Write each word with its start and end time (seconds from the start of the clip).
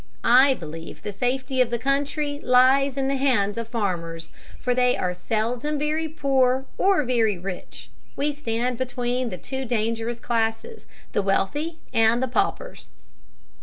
I 0.23 0.55
believe 0.55 1.03
the 1.03 1.11
safety 1.11 1.61
of 1.61 1.69
the 1.69 1.77
country 1.77 2.39
lies 2.41 2.97
in 2.97 3.07
the 3.07 3.17
hands 3.17 3.55
of 3.59 3.67
the 3.67 3.71
farmers; 3.73 4.31
for 4.59 4.73
they 4.73 4.97
are 4.97 5.13
seldom 5.13 5.77
very 5.77 6.07
poor 6.09 6.65
or 6.79 7.03
very 7.03 7.37
rich. 7.37 7.91
We 8.15 8.33
stand 8.33 8.79
between 8.79 9.29
the 9.29 9.37
two 9.37 9.63
dangerous 9.63 10.19
classes 10.19 10.87
the 11.11 11.21
wealthy 11.21 11.77
and 11.93 12.19
the 12.23 12.27
paupers." 12.27 12.89